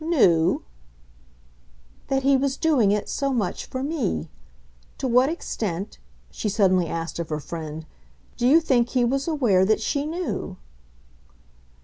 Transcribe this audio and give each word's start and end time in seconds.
"'Knew'?" 0.03 0.63
"That 2.07 2.23
he 2.23 2.35
was 2.35 2.57
doing 2.57 2.91
it, 2.91 3.07
so 3.07 3.31
much, 3.31 3.67
for 3.67 3.83
me. 3.83 4.31
To 4.97 5.07
what 5.07 5.29
extent," 5.29 5.99
she 6.31 6.49
suddenly 6.49 6.87
asked 6.87 7.19
of 7.19 7.29
her 7.29 7.39
friend, 7.39 7.85
"do 8.35 8.47
you 8.47 8.61
think 8.61 8.89
he 8.89 9.05
was 9.05 9.27
aware 9.27 9.63
that 9.63 9.79
she 9.79 10.07
knew?" 10.07 10.57